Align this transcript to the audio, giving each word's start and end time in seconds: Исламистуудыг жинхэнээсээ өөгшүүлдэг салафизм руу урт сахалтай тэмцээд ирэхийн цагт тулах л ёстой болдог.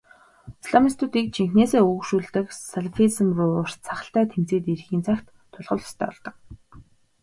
Исламистуудыг 0.63 1.27
жинхэнээсээ 1.35 1.83
өөгшүүлдэг 1.89 2.47
салафизм 2.71 3.27
руу 3.37 3.51
урт 3.61 3.79
сахалтай 3.87 4.25
тэмцээд 4.27 4.65
ирэхийн 4.73 5.03
цагт 5.07 5.25
тулах 5.53 5.73
л 5.79 5.83
ёстой 5.89 6.07
болдог. 6.09 6.35